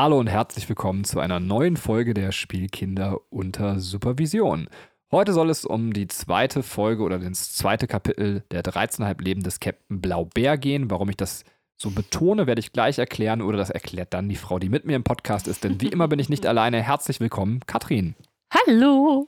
[0.00, 4.68] Hallo und herzlich willkommen zu einer neuen Folge der Spielkinder unter Supervision.
[5.10, 9.58] Heute soll es um die zweite Folge oder das zweite Kapitel der 13,5 Leben des
[9.58, 10.88] Captain Blaubär gehen.
[10.88, 11.42] Warum ich das
[11.76, 14.94] so betone, werde ich gleich erklären oder das erklärt dann die Frau, die mit mir
[14.94, 15.64] im Podcast ist.
[15.64, 16.80] Denn wie immer bin ich nicht alleine.
[16.80, 18.14] Herzlich willkommen, Katrin.
[18.54, 19.26] Hallo.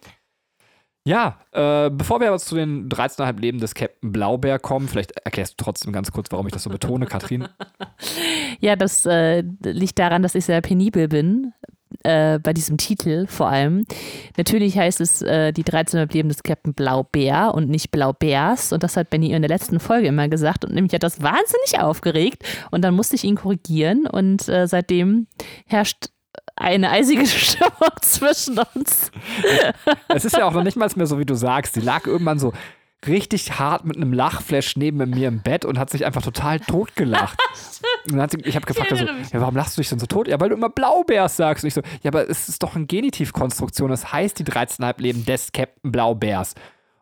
[1.06, 5.58] Ja, äh, bevor wir aber zu den 13,5 Leben des Captain Blaubeer kommen, vielleicht erklärst
[5.58, 7.48] du trotzdem ganz kurz, warum ich das so betone, Katrin.
[8.60, 11.52] Ja, das äh, liegt daran, dass ich sehr penibel bin.
[12.05, 13.84] Äh, bei diesem Titel vor allem.
[14.36, 18.72] Natürlich heißt es äh, die 1300 Leben des Captain Blaubeer und nicht Blaubeers.
[18.72, 20.64] Und das hat Benny in der letzten Folge immer gesagt.
[20.64, 22.44] Und nämlich hat das wahnsinnig aufgeregt.
[22.70, 24.06] Und dann musste ich ihn korrigieren.
[24.06, 25.27] Und äh, seitdem
[25.66, 26.10] herrscht
[26.61, 29.11] eine eisige Stimmung zwischen uns.
[30.08, 31.75] Es ist ja auch noch nicht mal mehr so, wie du sagst.
[31.75, 32.53] Sie lag irgendwann so
[33.06, 37.38] richtig hart mit einem Lachflash neben mir im Bett und hat sich einfach total totgelacht.
[38.05, 40.06] und dann hat sie, ich habe gefragt, also, ja, warum lachst du dich denn so
[40.06, 40.28] tot?
[40.28, 41.64] Ja, weil du immer Blaubeers sagst.
[41.64, 43.91] Und ich so, ja, aber es ist doch eine Genitivkonstruktion.
[43.91, 46.55] Das heißt die 13,5 Leben des Captain Blaubeers.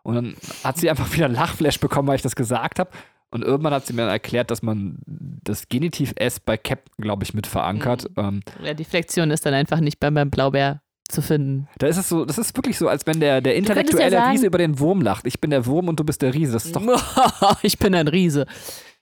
[0.05, 2.91] Und dann hat sie einfach wieder einen Lachflash bekommen, weil ich das gesagt habe.
[3.31, 7.25] Und irgendwann hat sie mir dann erklärt, dass man das Genitiv S bei Captain, glaube
[7.25, 8.09] ich, mit verankert.
[8.17, 8.25] Mhm.
[8.25, 11.69] Ähm, ja, die Flexion ist dann einfach nicht beim, beim Blaubeer zu finden.
[11.79, 14.47] Da ist es so, das ist wirklich so, als wenn der, der intellektuelle ja Riese
[14.47, 15.27] über den Wurm lacht.
[15.27, 16.53] Ich bin der Wurm und du bist der Riese.
[16.53, 16.83] Das ist doch.
[17.63, 18.47] ich bin ein Riese.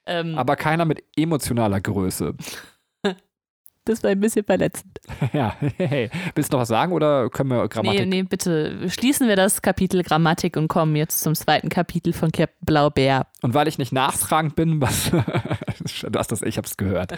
[0.05, 2.33] Ähm, aber keiner mit emotionaler Größe.
[3.87, 4.99] Das war ein bisschen verletzend.
[5.33, 8.01] ja, hey, willst du noch was sagen oder können wir Grammatik?
[8.01, 12.31] Nee, nee, bitte schließen wir das Kapitel Grammatik und kommen jetzt zum zweiten Kapitel von
[12.31, 13.27] Captain Blaubeer.
[13.41, 17.13] Und weil ich nicht nachtragend bin, was du hast das, ich habe es gehört.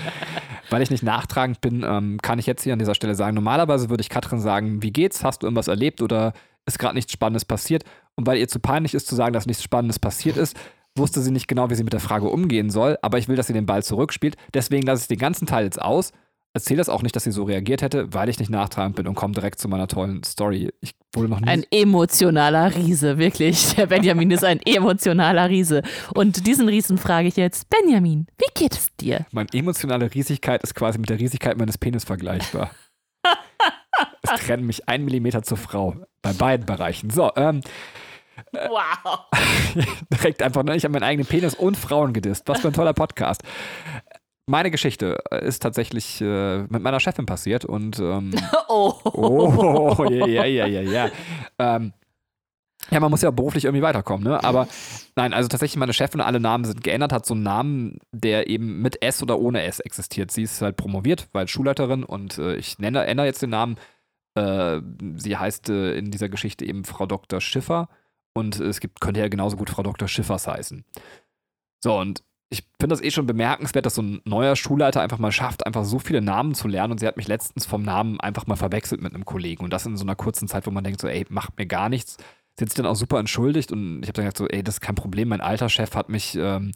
[0.69, 3.89] weil ich nicht nachtragend bin, ähm, kann ich jetzt hier an dieser Stelle sagen, normalerweise
[3.89, 5.23] würde ich Katrin sagen, wie geht's?
[5.23, 6.33] Hast du irgendwas erlebt oder
[6.65, 7.83] ist gerade nichts Spannendes passiert?
[8.15, 10.57] Und weil ihr zu peinlich ist zu sagen, dass nichts Spannendes passiert ist,
[10.95, 13.47] wusste sie nicht genau, wie sie mit der Frage umgehen soll, aber ich will, dass
[13.47, 14.35] sie den Ball zurückspielt.
[14.53, 16.11] Deswegen lasse ich den ganzen Teil jetzt aus
[16.59, 19.15] erzähle das auch nicht, dass sie so reagiert hätte, weil ich nicht nachtragend bin und
[19.15, 20.71] komme direkt zu meiner tollen Story.
[20.81, 21.47] Ich wurde noch nie.
[21.47, 23.75] Ein emotionaler Riese, wirklich.
[23.75, 25.81] Der Benjamin ist ein emotionaler Riese.
[26.13, 29.25] Und diesen Riesen frage ich jetzt: Benjamin, wie geht es dir?
[29.31, 32.71] Meine emotionale Riesigkeit ist quasi mit der Riesigkeit meines Penis vergleichbar.
[34.21, 35.95] es trennt mich ein Millimeter zur Frau.
[36.21, 37.09] Bei beiden Bereichen.
[37.09, 37.61] So, ähm.
[38.51, 39.19] Wow.
[40.13, 40.75] direkt einfach, ne?
[40.75, 42.43] ich habe meinen eigenen Penis und Frauen gedisst.
[42.47, 43.43] Was für ein toller Podcast
[44.49, 48.31] meine Geschichte äh, ist tatsächlich äh, mit meiner Chefin passiert und ähm,
[48.67, 48.93] oh.
[49.05, 51.09] oh, ja, ja, ja, ja.
[51.57, 51.93] Ähm,
[52.91, 54.43] ja, man muss ja beruflich irgendwie weiterkommen, ne?
[54.43, 54.67] Aber
[55.15, 58.81] nein, also tatsächlich meine Chefin, alle Namen sind geändert, hat so einen Namen, der eben
[58.81, 60.31] mit S oder ohne S existiert.
[60.31, 63.77] Sie ist halt promoviert, weil Schulleiterin und äh, ich nenne, ändere jetzt den Namen.
[64.33, 64.81] Äh,
[65.17, 67.41] sie heißt äh, in dieser Geschichte eben Frau Dr.
[67.41, 67.89] Schiffer
[68.33, 70.07] und es gibt, könnte ja genauso gut Frau Dr.
[70.07, 70.83] Schiffers heißen.
[71.81, 75.31] So, und ich finde das eh schon bemerkenswert, dass so ein neuer Schulleiter einfach mal
[75.31, 76.93] schafft, einfach so viele Namen zu lernen.
[76.93, 79.63] Und sie hat mich letztens vom Namen einfach mal verwechselt mit einem Kollegen.
[79.63, 81.89] Und das in so einer kurzen Zeit, wo man denkt, so, ey, macht mir gar
[81.89, 82.17] nichts.
[82.57, 84.75] Sie hat sich dann auch super entschuldigt und ich habe dann gesagt, so, ey, das
[84.75, 85.29] ist kein Problem.
[85.29, 86.71] Mein alter Chef hat mich ähm,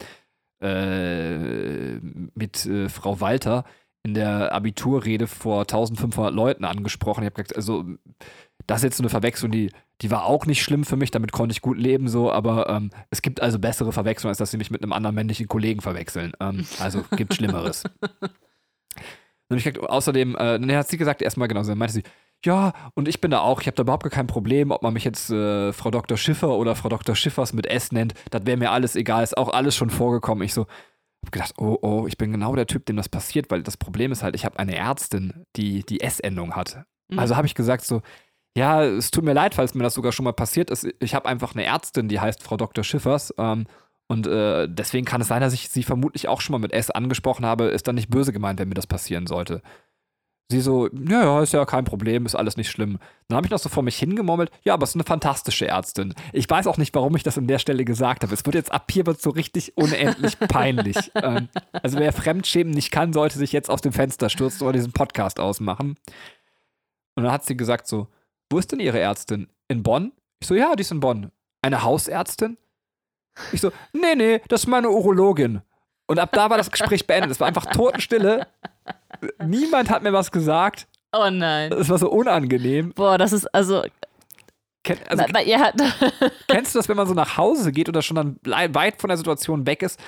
[0.62, 1.96] äh,
[2.36, 3.66] mit äh, Frau Walter
[4.04, 7.24] in der Abiturrede vor 1500 Leuten angesprochen.
[7.24, 7.86] Ich habe gesagt, also,
[8.68, 9.72] das ist jetzt so eine Verwechslung, die
[10.04, 12.90] die war auch nicht schlimm für mich, damit konnte ich gut leben, so, aber ähm,
[13.10, 16.34] es gibt also bessere Verwechslungen, als dass sie mich mit einem anderen männlichen Kollegen verwechseln.
[16.42, 17.84] Ähm, also gibt Schlimmeres.
[19.50, 22.04] Und ich gesagt, außerdem, äh, dann hat sie gesagt, erstmal genau, dann meinte sie,
[22.46, 25.06] ja, und ich bin da auch, ich habe da überhaupt kein Problem, ob man mich
[25.06, 26.18] jetzt äh, Frau Dr.
[26.18, 27.16] Schiffer oder Frau Dr.
[27.16, 30.44] Schiffers mit S nennt, das wäre mir alles egal, ist auch alles schon vorgekommen.
[30.44, 30.66] Ich so,
[31.24, 34.12] hab gedacht, oh, oh, ich bin genau der Typ, dem das passiert, weil das Problem
[34.12, 36.84] ist halt, ich habe eine Ärztin, die die S-Endung hat.
[37.10, 37.20] Mhm.
[37.20, 38.02] Also habe ich gesagt so,
[38.56, 40.88] ja, es tut mir leid, falls mir das sogar schon mal passiert ist.
[41.00, 42.84] Ich habe einfach eine Ärztin, die heißt Frau Dr.
[42.84, 43.34] Schiffers.
[43.38, 43.66] Ähm,
[44.08, 46.92] und äh, deswegen kann es sein, dass ich sie vermutlich auch schon mal mit S
[46.92, 47.66] angesprochen habe.
[47.66, 49.62] Ist dann nicht böse gemeint, wenn mir das passieren sollte.
[50.54, 53.00] Sie so, ja, ja, ist ja kein Problem, ist alles nicht schlimm.
[53.28, 56.14] Dann habe ich noch so vor mich hingemurmelt, ja, aber es ist eine fantastische Ärztin.
[56.32, 58.36] Ich weiß auch nicht, warum ich das an der Stelle gesagt habe.
[58.36, 61.12] Es wird jetzt ab hier wird so richtig unendlich peinlich.
[61.16, 64.92] ähm, also wer Fremdschämen nicht kann, sollte sich jetzt aus dem Fenster stürzen oder diesen
[64.92, 65.98] Podcast ausmachen.
[67.16, 68.08] Und dann hat sie gesagt so,
[68.52, 69.48] wo ist denn Ihre Ärztin?
[69.68, 70.12] In Bonn?
[70.40, 71.32] Ich so, ja, die ist in Bonn.
[71.64, 72.58] Eine Hausärztin?
[73.52, 75.62] Ich so, nee, nee, das ist meine Urologin.
[76.06, 77.32] Und ab da war das Gespräch beendet.
[77.32, 78.46] Es war einfach Totenstille.
[79.46, 80.88] Niemand hat mir was gesagt.
[81.12, 81.72] Oh nein.
[81.72, 82.94] Es war so unangenehm.
[82.94, 83.84] Boah, das ist also.
[84.84, 85.72] Ken, also na, na, ja.
[86.50, 89.18] kennst du das, wenn man so nach Hause geht oder schon dann weit von der
[89.18, 90.00] Situation weg ist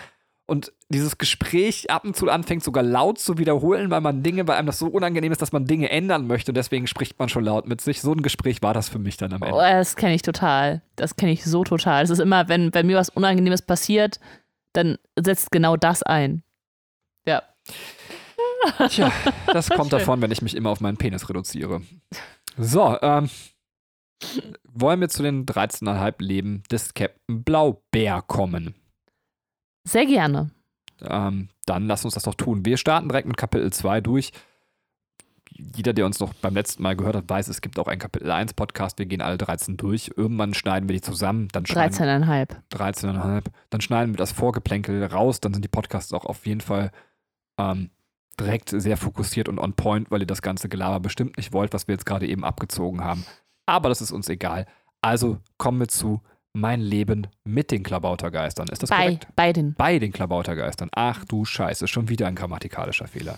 [0.48, 4.58] und dieses Gespräch ab und zu anfängt sogar laut zu wiederholen, weil man Dinge, weil
[4.58, 7.44] einem das so unangenehm ist, dass man Dinge ändern möchte und deswegen spricht man schon
[7.44, 8.02] laut mit sich.
[8.02, 9.56] So ein Gespräch war das für mich dann am Ende.
[9.56, 10.82] Oh, das kenne ich total.
[10.96, 12.04] Das kenne ich so total.
[12.04, 14.20] Es ist immer, wenn, wenn mir was Unangenehmes passiert,
[14.74, 16.44] dann setzt genau das ein.
[17.26, 17.42] Ja.
[18.90, 19.12] Tja,
[19.48, 21.82] das kommt davon, wenn ich mich immer auf meinen Penis reduziere.
[22.58, 23.30] So, ähm,
[24.64, 28.76] wollen wir zu den 13,5 Leben des Captain Blaubär kommen?
[29.88, 30.52] Sehr gerne.
[31.02, 32.66] Ähm, dann lass uns das doch tun.
[32.66, 34.32] Wir starten direkt mit Kapitel 2 durch.
[35.50, 38.30] Jeder, der uns noch beim letzten Mal gehört hat, weiß, es gibt auch einen Kapitel
[38.30, 39.00] 1 Podcast.
[39.00, 40.12] Wir gehen alle 13 durch.
[40.16, 41.48] Irgendwann schneiden wir die zusammen.
[41.52, 42.58] Dann schneiden 13,5.
[42.72, 43.44] 13,5.
[43.70, 45.40] Dann schneiden wir das Vorgeplänkel raus.
[45.40, 46.92] Dann sind die Podcasts auch auf jeden Fall
[47.58, 47.90] ähm,
[48.40, 51.88] direkt sehr fokussiert und on point, weil ihr das ganze Gelaber bestimmt nicht wollt, was
[51.88, 53.26] wir jetzt gerade eben abgezogen haben.
[53.66, 54.66] Aber das ist uns egal.
[55.02, 56.22] Also kommen wir zu
[56.54, 58.68] Mein Leben mit den Klabautergeistern.
[58.72, 59.28] Ist das Bei korrekt?
[59.36, 59.74] beiden.
[59.76, 60.90] Bei den Klabautergeistern.
[60.96, 63.38] Ach du Scheiße, schon wieder ein grammatikalischer Fehler.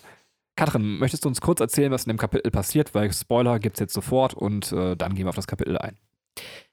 [0.56, 2.94] Katrin, möchtest du uns kurz erzählen, was in dem Kapitel passiert?
[2.96, 5.98] Weil Spoiler gibt es jetzt sofort und äh, dann gehen wir auf das Kapitel ein.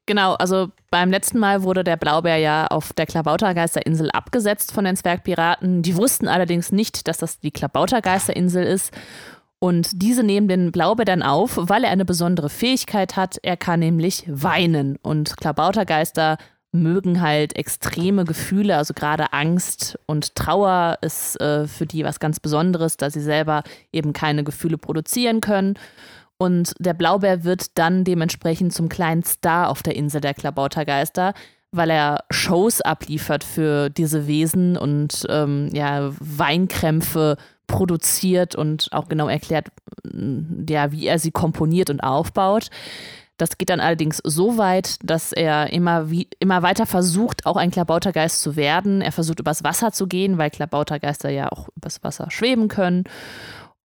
[0.06, 4.96] Genau, also beim letzten Mal wurde der Blaubär ja auf der Klabautergeisterinsel abgesetzt von den
[4.96, 5.82] Zwergpiraten.
[5.82, 8.92] Die wussten allerdings nicht, dass das die Klabautergeisterinsel ist.
[9.60, 13.38] Und diese nehmen den Blaubär dann auf, weil er eine besondere Fähigkeit hat.
[13.42, 14.96] Er kann nämlich weinen.
[15.00, 16.36] Und Klabautergeister
[16.70, 22.40] mögen halt extreme Gefühle, also gerade Angst und Trauer ist äh, für die was ganz
[22.40, 23.62] Besonderes, da sie selber
[23.92, 25.78] eben keine Gefühle produzieren können.
[26.44, 31.32] Und der Blaubär wird dann dementsprechend zum kleinen Star auf der Insel der Klabautergeister,
[31.72, 39.26] weil er Shows abliefert für diese Wesen und ähm, ja, Weinkrämpfe produziert und auch genau
[39.28, 39.68] erklärt,
[40.12, 42.68] mm, ja, wie er sie komponiert und aufbaut.
[43.38, 47.70] Das geht dann allerdings so weit, dass er immer, wie, immer weiter versucht, auch ein
[47.70, 49.00] Klabautergeist zu werden.
[49.00, 53.04] Er versucht, übers Wasser zu gehen, weil Klabautergeister ja auch übers Wasser schweben können.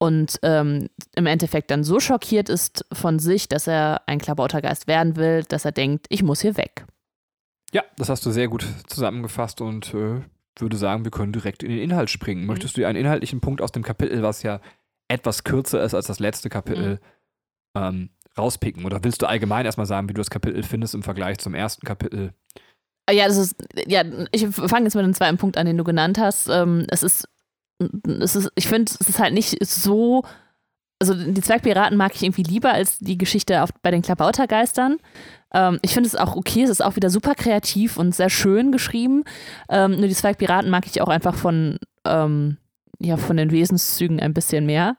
[0.01, 5.17] Und ähm, im Endeffekt dann so schockiert ist von sich, dass er ein Klabautergeist werden
[5.17, 6.85] will, dass er denkt, ich muss hier weg.
[7.73, 10.21] Ja, das hast du sehr gut zusammengefasst und äh,
[10.57, 12.45] würde sagen, wir können direkt in den Inhalt springen.
[12.45, 14.61] Möchtest du dir einen inhaltlichen Punkt aus dem Kapitel, was ja
[15.09, 16.99] etwas kürzer ist als das letzte Kapitel,
[17.75, 18.85] ähm, rauspicken?
[18.85, 21.85] Oder willst du allgemein erstmal sagen, wie du das Kapitel findest im Vergleich zum ersten
[21.85, 22.33] Kapitel?
[23.11, 23.55] Ja, das ist,
[23.87, 26.47] ja, ich fange jetzt mit dem zweiten Punkt an, den du genannt hast.
[26.47, 27.27] Ähm, es ist,
[28.21, 30.23] es ist, ich finde, es ist halt nicht so,
[30.99, 34.97] also die Zwergpiraten mag ich irgendwie lieber als die Geschichte auf, bei den Klabautergeistern.
[35.53, 38.71] Ähm, ich finde es auch okay, es ist auch wieder super kreativ und sehr schön
[38.71, 39.23] geschrieben.
[39.69, 42.57] Ähm, nur die Zwergpiraten mag ich auch einfach von, ähm,
[42.99, 44.97] ja, von den Wesenszügen ein bisschen mehr.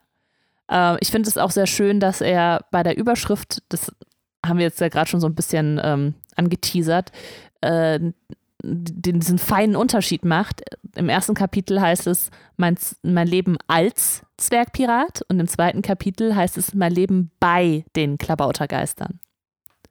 [0.69, 3.91] Äh, ich finde es auch sehr schön, dass er bei der Überschrift, das
[4.45, 7.11] haben wir jetzt ja gerade schon so ein bisschen ähm, angeteasert,
[7.61, 7.99] äh,
[8.63, 10.61] den, diesen feinen Unterschied macht.
[10.95, 16.57] Im ersten Kapitel heißt es mein, mein Leben als Zwergpirat und im zweiten Kapitel heißt
[16.57, 19.19] es mein Leben bei den Klabautergeistern.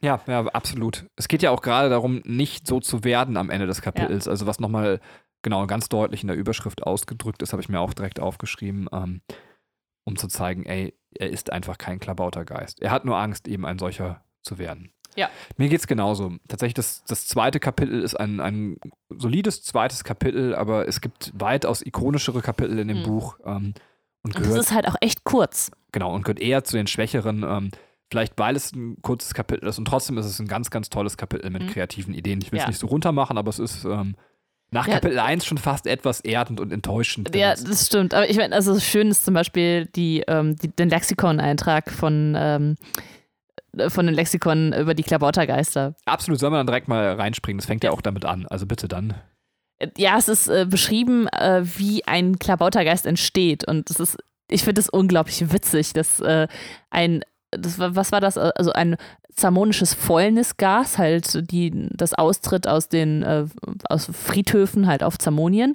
[0.03, 1.07] Ja, ja, absolut.
[1.17, 4.29] Es geht ja auch gerade darum, nicht so zu werden am Ende des Kapitels.
[4.29, 5.01] Also was nochmal
[5.43, 9.21] genau ganz deutlich in der Überschrift ausgedrückt ist, habe ich mir auch direkt aufgeschrieben, ähm,
[10.05, 12.81] um zu zeigen, ey, er ist einfach kein Klabautergeist.
[12.81, 14.93] Er hat nur Angst, eben ein solcher zu werden.
[15.17, 15.29] Ja.
[15.57, 16.33] Mir geht's genauso.
[16.49, 18.77] Tatsächlich, das, das zweite Kapitel ist ein, ein
[19.11, 23.03] solides zweites Kapitel, aber es gibt weitaus ikonischere Kapitel in dem Mhm.
[23.05, 23.75] Buch ähm,
[24.23, 25.71] und Und das gehört ist halt auch echt kurz.
[25.93, 27.71] Genau, und gehört eher zu den schwächeren, ähm,
[28.11, 31.17] vielleicht weil es ein kurzes Kapitel ist und trotzdem ist es ein ganz, ganz tolles
[31.17, 31.69] Kapitel mit Mhm.
[31.71, 32.41] kreativen Ideen.
[32.43, 32.69] Ich will es Ja.
[32.69, 34.15] nicht so runter machen, aber es ist ähm,
[34.73, 34.95] nach Ja.
[34.95, 37.35] Kapitel 1 schon fast etwas erdend und enttäuschend.
[37.35, 38.15] Ja, das stimmt.
[38.15, 42.77] Aber ich meine, also schön ist zum Beispiel die, ähm, die, den Lexikon-Eintrag von, ähm,
[43.89, 45.95] von den Lexikon über die Klabautergeister.
[46.05, 47.59] Absolut, soll man dann direkt mal reinspringen.
[47.59, 48.47] Das fängt ja auch damit an.
[48.47, 49.15] Also bitte dann.
[49.97, 53.67] Ja, es ist äh, beschrieben, äh, wie ein Klabautergeist entsteht.
[53.67, 56.49] Und das ist, ich finde es unglaublich witzig, dass äh,
[56.91, 58.37] ein, das was war das?
[58.37, 58.97] Also ein
[59.35, 63.47] zamonisches Fäulnisgas, halt, die das austritt aus den äh,
[63.89, 65.75] aus Friedhöfen halt auf Zamonien.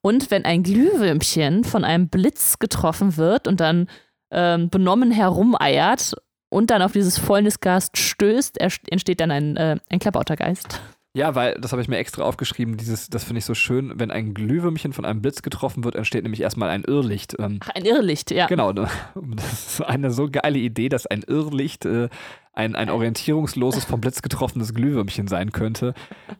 [0.00, 3.88] Und wenn ein Glühwürmchen von einem Blitz getroffen wird und dann
[4.30, 6.14] ähm, benommen herumeiert
[6.54, 10.80] und dann auf dieses Fäulnisgas stößt, entsteht dann ein, äh, ein Klabautergeist.
[11.16, 14.10] Ja, weil, das habe ich mir extra aufgeschrieben, dieses, das finde ich so schön, wenn
[14.10, 17.36] ein Glühwürmchen von einem Blitz getroffen wird, entsteht nämlich erstmal ein Irrlicht.
[17.38, 18.46] Ähm, Ach, ein Irrlicht, ja.
[18.46, 18.88] Genau, ne?
[19.14, 22.08] das ist eine so geile Idee, dass ein Irrlicht äh,
[22.52, 25.94] ein, ein orientierungsloses, vom Blitz getroffenes Glühwürmchen sein könnte.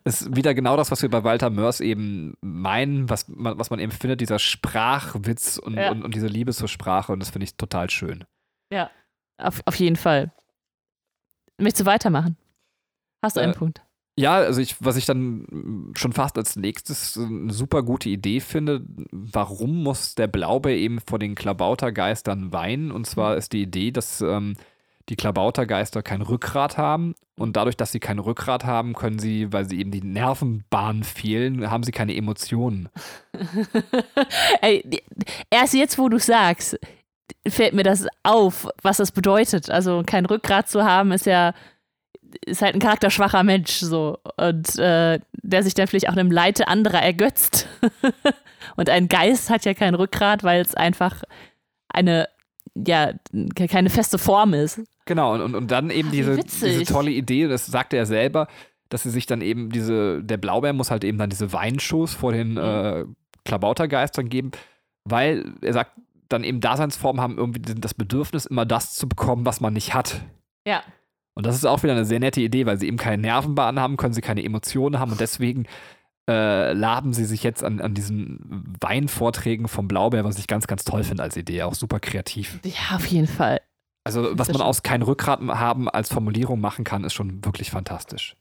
[0.05, 3.81] Ist wieder genau das, was wir bei Walter Mörs eben meinen, was man, was man
[3.81, 5.91] eben findet, dieser Sprachwitz und, Ja.
[5.91, 8.25] und, und diese Liebe zur Sprache und das finde ich total schön.
[9.39, 10.33] Auf, auf jeden Fall.
[11.59, 12.37] Möchtest du weitermachen?
[13.23, 13.83] Hast du einen Äh, Punkt?
[14.17, 18.41] Ja, also ich, was ich dann mm, schon fast als nächstes eine super gute Idee
[18.41, 22.93] finde, warum muss der Blaubeer eben vor den Klabautergeistern weinen?
[22.93, 24.55] Und zwar ist die Idee, dass ähm,
[25.09, 29.69] die Klabautergeister kein Rückgrat haben und dadurch, dass sie kein Rückgrat haben, können sie, weil
[29.69, 32.89] sie eben die Nervenbahnen fehlen, haben sie keine Emotionen.
[34.61, 35.03] Ey,
[35.51, 36.79] erst jetzt, wo du sagst,
[37.47, 39.71] fällt mir das auf, was das bedeutet.
[39.71, 41.55] Also kein Rückgrat zu haben, ist ja
[42.47, 46.67] ist halt ein charakterschwacher Mensch so und äh, der sich dann vielleicht auch einem Leite
[46.69, 47.69] anderer ergötzt.
[48.77, 51.23] und ein Geist hat ja kein Rückgrat, weil es einfach
[51.89, 52.29] eine
[52.75, 53.13] ja
[53.55, 54.81] keine feste Form ist.
[55.05, 58.49] Genau und, und, und dann eben Ach, diese, diese tolle Idee, das sagte er selber,
[58.89, 62.33] dass sie sich dann eben diese der Blaubeer muss halt eben dann diese Weinschuss vor
[62.33, 62.59] den Mhm.
[62.59, 63.05] äh,
[63.45, 64.51] Klabautergeistern geben,
[65.05, 65.93] weil er sagt
[66.29, 70.23] dann eben Daseinsformen haben irgendwie das Bedürfnis immer das zu bekommen, was man nicht hat.
[70.67, 70.83] Ja.
[71.35, 73.97] Und das ist auch wieder eine sehr nette Idee, weil sie eben keine Nervenbahnen haben,
[73.97, 75.67] können sie keine Emotionen haben und deswegen
[76.29, 80.85] äh, laben sie sich jetzt an, an diesen Weinvorträgen vom Blaubeer, was ich ganz, ganz
[80.85, 82.61] toll finde als Idee, auch super kreativ.
[82.65, 83.61] Ja, auf jeden Fall.
[84.05, 88.37] Also, was man aus kein Rückgrat haben als Formulierung machen kann, ist schon wirklich fantastisch.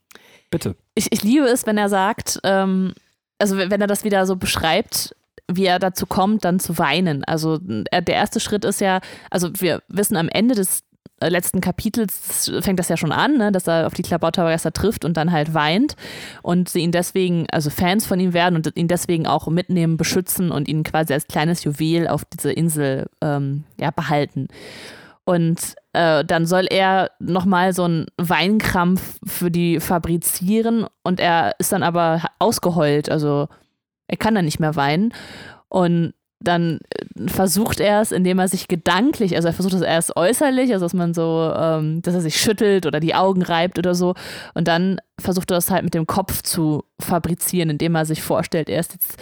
[0.50, 0.76] Bitte.
[0.94, 2.94] Ich, ich liebe es, wenn er sagt, ähm,
[3.38, 5.16] also wenn er das wieder so beschreibt,
[5.50, 7.24] wie er dazu kommt, dann zu weinen.
[7.24, 7.58] Also
[7.90, 10.84] er, der erste Schritt ist ja, also wir wissen am Ende des
[11.20, 15.04] äh, letzten Kapitels fängt das ja schon an, ne, dass er auf die Klabautergeister trifft
[15.04, 15.96] und dann halt weint
[16.42, 20.50] und sie ihn deswegen, also Fans von ihm werden und ihn deswegen auch mitnehmen, beschützen
[20.50, 24.48] und ihn quasi als kleines Juwel auf diese Insel ähm, ja, behalten.
[25.24, 31.72] Und äh, dann soll er nochmal so einen Weinkrampf für die fabrizieren und er ist
[31.72, 33.48] dann aber ausgeheult, also
[34.08, 35.12] er kann dann nicht mehr weinen.
[35.68, 40.16] Und dann äh, versucht er es, indem er sich gedanklich, also er versucht es erst
[40.16, 43.94] äußerlich, also dass man so, ähm, dass er sich schüttelt oder die Augen reibt oder
[43.94, 44.14] so.
[44.54, 48.68] Und dann versucht er das halt mit dem Kopf zu fabrizieren, indem er sich vorstellt,
[48.68, 49.16] er ist jetzt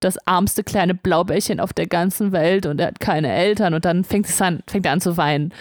[0.00, 4.04] das armste kleine Blaubärchen auf der ganzen Welt und er hat keine Eltern und dann
[4.04, 5.54] fängt, es an, fängt er an zu weinen.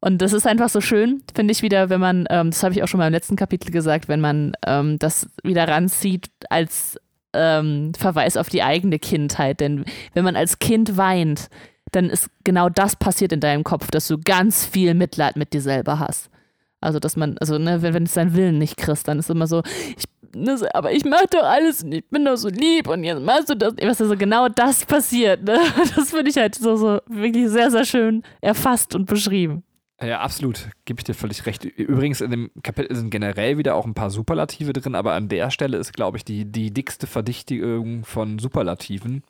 [0.00, 2.82] Und das ist einfach so schön, finde ich wieder, wenn man, ähm, das habe ich
[2.82, 6.98] auch schon mal im letzten Kapitel gesagt, wenn man ähm, das wieder ranzieht als
[7.32, 9.60] ähm, Verweis auf die eigene Kindheit.
[9.60, 9.84] Denn
[10.14, 11.48] wenn man als Kind weint,
[11.92, 15.60] dann ist genau das passiert in deinem Kopf, dass du ganz viel Mitleid mit dir
[15.60, 16.30] selber hast.
[16.80, 19.46] Also, dass man, also, ne, wenn, wenn du deinen Willen nicht kriegst, dann ist immer
[19.46, 19.62] so,
[19.96, 23.04] ich, ne, so, aber ich mach doch alles und ich bin doch so lieb und
[23.04, 23.74] jetzt machst du das.
[23.82, 25.58] Was also genau das passiert, ne?
[25.96, 29.62] Das finde ich halt so, so wirklich sehr, sehr schön erfasst und beschrieben.
[30.02, 30.70] Ja, absolut.
[30.86, 31.64] Gebe ich dir völlig recht.
[31.64, 35.50] Übrigens, in dem Kapitel sind generell wieder auch ein paar Superlative drin, aber an der
[35.50, 39.22] Stelle ist, glaube ich, die, die dickste Verdichtung von Superlativen.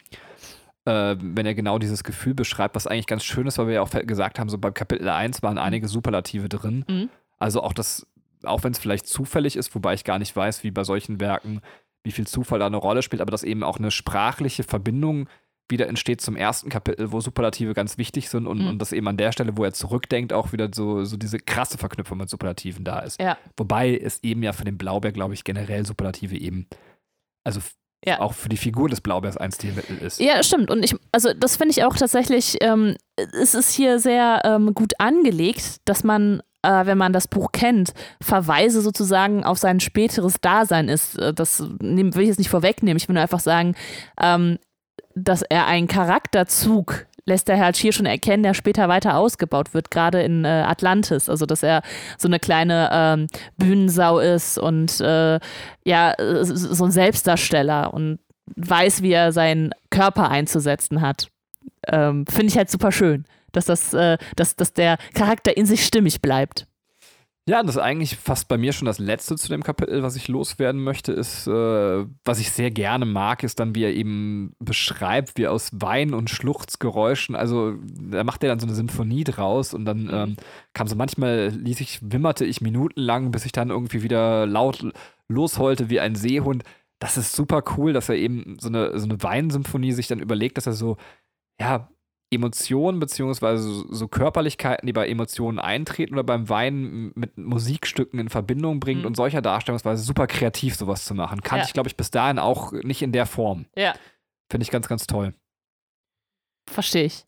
[0.85, 3.83] Äh, wenn er genau dieses Gefühl beschreibt, was eigentlich ganz schön ist, weil wir ja
[3.83, 6.85] auch gesagt haben, so beim Kapitel 1 waren einige Superlative drin.
[6.89, 7.11] Mhm.
[7.39, 8.07] Also auch das,
[8.45, 11.61] auch wenn es vielleicht zufällig ist, wobei ich gar nicht weiß, wie bei solchen Werken,
[12.05, 15.29] wie viel Zufall da eine Rolle spielt, aber dass eben auch eine sprachliche Verbindung
[15.71, 18.67] wieder entsteht zum ersten Kapitel, wo Superlative ganz wichtig sind und, Mhm.
[18.69, 21.79] und dass eben an der Stelle, wo er zurückdenkt, auch wieder so, so diese krasse
[21.79, 23.21] Verknüpfung mit Superlativen da ist.
[23.21, 23.37] Ja.
[23.57, 26.67] Wobei es eben ja für den Blaubeer, glaube ich, generell Superlative eben,
[27.45, 27.61] also
[28.07, 28.21] Ja.
[28.21, 30.21] auch für die Figur des Blaubeers ein Stilmittel ist.
[30.21, 30.71] Ja, stimmt.
[30.71, 34.95] Und ich, also das finde ich auch tatsächlich, ähm, es ist hier sehr ähm, gut
[34.99, 40.89] angelegt, dass man, äh, wenn man das Buch kennt, Verweise sozusagen auf sein späteres Dasein
[40.89, 41.19] ist.
[41.19, 42.97] Äh, Das nehm, will ich jetzt nicht vorwegnehmen.
[42.97, 43.75] Ich will nur einfach sagen,
[44.19, 44.59] ähm,
[45.15, 49.91] dass er einen Charakterzug lässt er halt hier schon erkennen, der später weiter ausgebaut wird,
[49.91, 51.29] gerade in äh, Atlantis.
[51.29, 51.83] Also, dass er
[52.19, 53.27] so eine kleine ähm,
[53.57, 55.39] Bühnensau ist und äh,
[55.85, 58.19] ja, so ein Selbstdarsteller und
[58.57, 61.29] weiß, wie er seinen Körper einzusetzen hat.
[61.87, 65.87] Ähm, Finde ich halt super schön, dass, das, äh, dass, dass der Charakter in sich
[65.87, 66.67] stimmig bleibt.
[67.51, 70.29] Ja, das ist eigentlich fast bei mir schon das letzte zu dem Kapitel, was ich
[70.29, 75.37] loswerden möchte, ist, äh, was ich sehr gerne mag, ist dann, wie er eben beschreibt,
[75.37, 79.85] wie aus Wein und Schluchzgeräuschen, also da macht er dann so eine Sinfonie draus und
[79.85, 80.37] dann ähm,
[80.75, 84.87] kam so manchmal, ließ ich, wimmerte ich minutenlang, bis ich dann irgendwie wieder laut
[85.27, 86.63] losheulte wie ein Seehund.
[87.01, 90.57] Das ist super cool, dass er eben so eine, so eine Weinsymphonie sich dann überlegt,
[90.57, 90.99] dass er so,
[91.61, 91.89] ja,
[92.33, 98.29] Emotionen beziehungsweise so, so Körperlichkeiten, die bei Emotionen eintreten oder beim Weinen mit Musikstücken in
[98.29, 99.07] Verbindung bringt Mhm.
[99.07, 101.43] und solcher Darstellungsweise super kreativ sowas zu machen.
[101.43, 101.67] Kannte Ja.
[101.67, 103.67] ich, glaube ich, bis dahin auch nicht in der Form.
[103.77, 103.95] Ja.
[104.51, 105.35] Finde ich ganz, ganz toll.
[106.69, 107.25] Verstehe ich.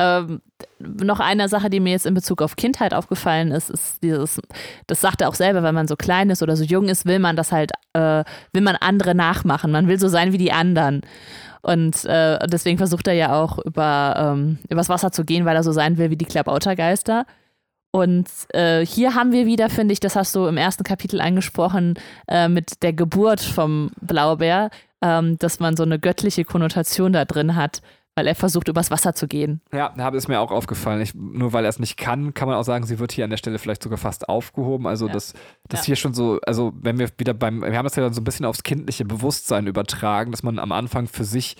[0.00, 0.40] Ähm,
[0.78, 4.40] noch eine Sache, die mir jetzt in Bezug auf Kindheit aufgefallen ist, ist dieses,
[4.86, 7.18] das sagt er auch selber, wenn man so klein ist oder so jung ist, will
[7.18, 9.72] man das halt, äh, will man andere nachmachen.
[9.72, 11.00] Man will so sein wie die anderen.
[11.62, 15.62] Und äh, deswegen versucht er ja auch über, ähm, übers Wasser zu gehen, weil er
[15.62, 17.26] so sein will wie die Klabautergeister.
[17.90, 21.94] Und äh, hier haben wir wieder, finde ich, das hast du im ersten Kapitel angesprochen,
[22.28, 24.70] äh, mit der Geburt vom Blaubeer,
[25.02, 27.80] ähm, dass man so eine göttliche Konnotation da drin hat,
[28.18, 29.60] weil er versucht, übers Wasser zu gehen.
[29.72, 31.00] Ja, habe es mir auch aufgefallen.
[31.00, 33.30] Ich, nur weil er es nicht kann, kann man auch sagen, sie wird hier an
[33.30, 34.86] der Stelle vielleicht sogar fast aufgehoben.
[34.86, 35.12] Also, Ja.
[35.12, 35.34] dass
[35.68, 35.86] das Ja.
[35.86, 38.24] hier schon so, also, wenn wir wieder beim, wir haben das ja dann so ein
[38.24, 41.56] bisschen aufs kindliche Bewusstsein übertragen, dass man am Anfang für sich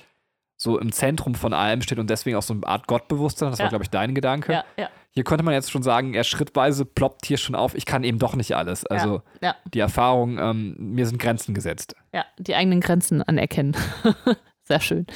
[0.56, 3.50] so im Zentrum von allem steht und deswegen auch so eine Art Gottbewusstsein.
[3.50, 3.66] Das Ja.
[3.66, 4.64] war, glaube ich, dein Gedanke.
[5.10, 8.18] Hier könnte man jetzt schon sagen, er schrittweise ploppt hier schon auf, ich kann eben
[8.18, 8.84] doch nicht alles.
[8.86, 11.94] Also ja, die Erfahrung, ähm, mir sind Grenzen gesetzt.
[12.12, 13.76] ja, die eigenen Grenzen anerkennen.
[14.64, 15.06] Sehr schön.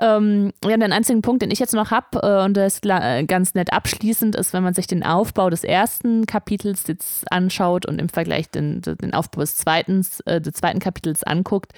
[0.00, 3.24] Ähm, ja, den einzigen Punkt, den ich jetzt noch habe, äh, und der ist äh,
[3.24, 8.00] ganz nett abschließend, ist, wenn man sich den Aufbau des ersten Kapitels jetzt anschaut und
[8.00, 11.72] im Vergleich den, den Aufbau des, zweitens, äh, des zweiten Kapitels anguckt,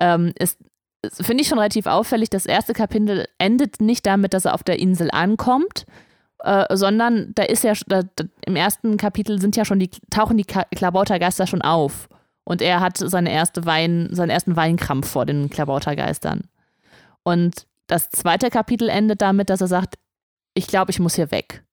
[0.00, 0.58] ähm, ist,
[1.12, 4.78] finde ich schon relativ auffällig, das erste Kapitel endet nicht damit, dass er auf der
[4.78, 5.86] Insel ankommt,
[6.40, 10.36] äh, sondern da ist ja da, da, im ersten Kapitel sind ja schon die, tauchen
[10.36, 12.08] die Klabautergeister schon auf.
[12.44, 16.42] Und er hat seine erste Wein, seinen ersten Weinkrampf vor den Klabautergeistern.
[17.26, 19.96] Und das zweite Kapitel endet damit, dass er sagt,
[20.54, 21.64] ich glaube, ich muss hier weg.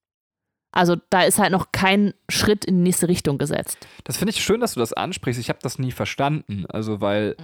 [0.72, 3.78] Also da ist halt noch kein Schritt in die nächste Richtung gesetzt.
[4.04, 5.40] Das finde ich schön, dass du das ansprichst.
[5.40, 6.66] Ich habe das nie verstanden.
[6.70, 7.36] Also, weil,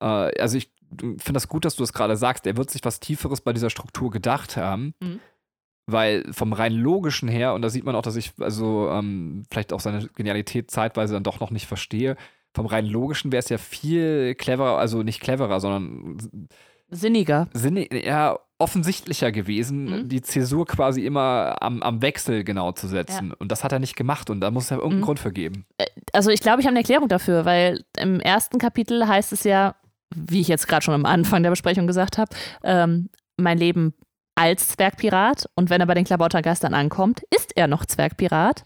[0.00, 2.46] äh, also ich finde das gut, dass du das gerade sagst.
[2.46, 4.92] Er wird sich was Tieferes bei dieser Struktur gedacht haben.
[5.00, 5.20] Mhm.
[5.86, 9.72] Weil vom rein logischen her, und da sieht man auch, dass ich also ähm, vielleicht
[9.72, 12.16] auch seine Genialität zeitweise dann doch noch nicht verstehe,
[12.54, 16.48] vom rein logischen wäre es ja viel cleverer, also nicht cleverer, sondern
[16.90, 17.48] Sinniger.
[17.52, 20.08] sinnig, ja, offensichtlicher gewesen, Mhm.
[20.08, 23.32] die Zäsur quasi immer am, am Wechsel genau zu setzen.
[23.32, 25.04] Und das hat er nicht gemacht und da muss es ja irgendeinen Mhm.
[25.04, 25.64] Grund für geben.
[26.12, 29.76] Also ich glaube, ich habe eine Erklärung dafür, weil im ersten Kapitel heißt es ja,
[30.14, 33.94] wie ich jetzt gerade schon am Anfang der Besprechung gesagt habe, ähm, mein Leben
[34.34, 38.64] als Zwergpirat und wenn er bei den Klabautergeistern ankommt, ist er noch Zwergpirat.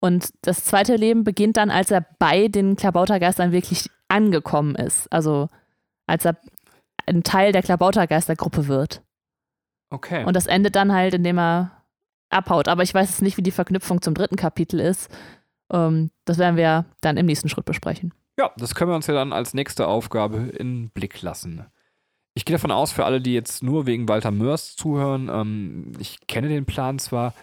[0.00, 5.10] Und das zweite Leben beginnt dann, als er bei den Klabautergeistern wirklich angekommen ist.
[5.12, 5.48] Also
[6.06, 6.36] als er
[7.06, 9.02] ein Teil der Klabautergeistergruppe wird.
[9.90, 10.24] Okay.
[10.24, 11.82] Und das endet dann halt, indem er
[12.30, 12.68] abhaut.
[12.68, 15.10] Aber ich weiß jetzt nicht, wie die Verknüpfung zum dritten Kapitel ist.
[15.70, 18.12] Ähm, das werden wir dann im nächsten Schritt besprechen.
[18.38, 21.66] Ja, das können wir uns ja dann als nächste Aufgabe in Blick lassen.
[22.34, 26.26] Ich gehe davon aus, für alle, die jetzt nur wegen Walter Mörs zuhören, ähm, ich
[26.26, 27.34] kenne den Plan zwar,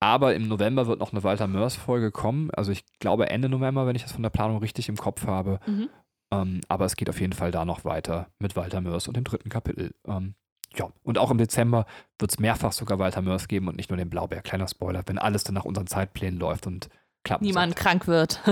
[0.00, 2.50] aber im November wird noch eine Walter Mörs-Folge kommen.
[2.52, 5.60] Also ich glaube Ende November, wenn ich das von der Planung richtig im Kopf habe.
[5.66, 5.90] Mhm.
[6.30, 9.24] Ähm, aber es geht auf jeden Fall da noch weiter mit Walter Mörs und dem
[9.24, 9.94] dritten Kapitel.
[10.06, 10.34] Ähm,
[10.76, 11.86] ja, und auch im Dezember
[12.18, 14.42] wird es mehrfach sogar Walter Mörs geben und nicht nur den Blaubeer.
[14.42, 16.88] Kleiner Spoiler, wenn alles dann nach unseren Zeitplänen läuft und
[17.24, 17.42] klappt.
[17.42, 18.40] Niemand krank wird.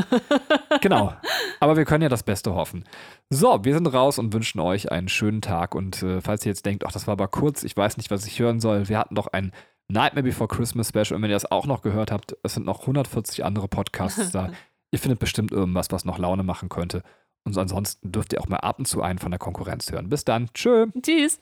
[0.80, 1.12] Genau.
[1.60, 2.84] Aber wir können ja das Beste hoffen.
[3.30, 5.74] So, wir sind raus und wünschen euch einen schönen Tag.
[5.74, 8.26] Und äh, falls ihr jetzt denkt, ach, das war aber kurz, ich weiß nicht, was
[8.26, 9.52] ich hören soll, wir hatten doch ein
[9.88, 11.16] Nightmare Before Christmas Special.
[11.16, 14.50] Und wenn ihr das auch noch gehört habt, es sind noch 140 andere Podcasts da.
[14.90, 17.02] Ihr findet bestimmt irgendwas, was noch Laune machen könnte.
[17.48, 20.08] Und ansonsten dürft ihr auch mal ab und zu einen von der Konkurrenz hören.
[20.08, 20.48] Bis dann.
[20.52, 20.86] Tschö.
[21.02, 21.40] Tschüss.